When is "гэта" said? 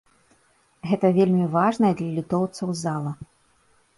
0.91-1.11